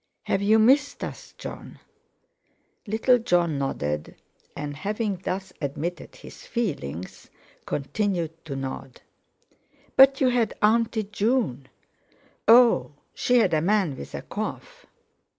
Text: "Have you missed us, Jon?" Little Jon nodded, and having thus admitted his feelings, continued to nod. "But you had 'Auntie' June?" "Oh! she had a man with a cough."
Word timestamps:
"Have 0.23 0.41
you 0.41 0.57
missed 0.57 1.03
us, 1.03 1.35
Jon?" 1.37 1.77
Little 2.87 3.19
Jon 3.19 3.59
nodded, 3.59 4.15
and 4.55 4.75
having 4.75 5.17
thus 5.17 5.53
admitted 5.61 6.15
his 6.15 6.43
feelings, 6.43 7.29
continued 7.67 8.43
to 8.45 8.55
nod. 8.55 9.01
"But 9.95 10.19
you 10.19 10.29
had 10.29 10.55
'Auntie' 10.59 11.03
June?" 11.03 11.67
"Oh! 12.47 12.93
she 13.13 13.37
had 13.37 13.53
a 13.53 13.61
man 13.61 13.95
with 13.95 14.15
a 14.15 14.23
cough." 14.23 14.87